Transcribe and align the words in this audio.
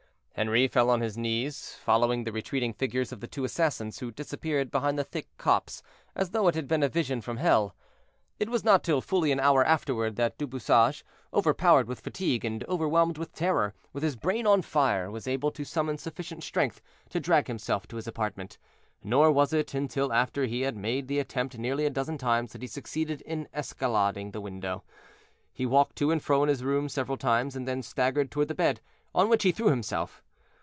Henri 0.35 0.67
fell 0.67 0.89
on 0.89 1.01
his 1.01 1.17
knees, 1.19 1.73
following 1.83 2.23
the 2.23 2.31
retreating 2.31 2.73
figures 2.73 3.11
of 3.11 3.19
the 3.19 3.27
two 3.27 3.43
assassins, 3.43 3.99
who 3.99 4.09
disappeared 4.09 4.71
behind 4.71 4.97
the 4.97 5.03
thick 5.03 5.27
copse, 5.37 5.83
as 6.15 6.31
though 6.31 6.47
it 6.47 6.55
had 6.55 6.67
been 6.67 6.81
a 6.81 6.89
vision 6.89 7.21
from 7.21 7.37
hell. 7.37 7.75
It 8.39 8.49
was 8.49 8.63
not 8.63 8.81
till 8.83 9.01
fully 9.01 9.31
an 9.31 9.41
hour 9.41 9.63
afterward 9.63 10.15
that 10.15 10.39
Du 10.39 10.47
Bouchage, 10.47 11.03
overpowered 11.33 11.87
with 11.87 11.99
fatigue 11.99 12.43
and 12.43 12.63
overwhelmed 12.67 13.19
with 13.19 13.33
terror, 13.33 13.75
with 13.93 14.01
his 14.01 14.15
brain 14.15 14.47
on 14.47 14.63
fire, 14.63 15.11
was 15.11 15.27
able 15.27 15.51
to 15.51 15.65
summon 15.65 15.99
sufficient 15.99 16.43
strength 16.43 16.81
to 17.09 17.19
drag 17.19 17.45
himself 17.45 17.85
to 17.89 17.97
his 17.97 18.07
apartment, 18.07 18.57
nor 19.03 19.31
was 19.31 19.53
it 19.53 19.75
until 19.75 20.11
after 20.11 20.45
he 20.45 20.61
had 20.61 20.77
made 20.77 21.07
the 21.07 21.19
attempt 21.19 21.57
nearly 21.59 21.85
a 21.85 21.89
dozen 21.91 22.17
times 22.17 22.53
that 22.53 22.63
he 22.63 22.67
succeeded 22.67 23.21
in 23.23 23.47
escalading 23.53 24.31
the 24.31 24.41
window. 24.41 24.83
He 25.53 25.67
walked 25.67 25.97
to 25.97 26.09
and 26.09 26.23
fro 26.23 26.41
in 26.41 26.49
his 26.49 26.63
room 26.63 26.89
several 26.89 27.17
times, 27.17 27.55
and 27.55 27.67
then 27.67 27.83
staggered 27.83 28.31
toward 28.31 28.47
the 28.47 28.55
bed, 28.55 28.81
on 29.13 29.29
which 29.29 29.43
he 29.43 29.51
threw 29.51 29.67
himself. 29.67 30.23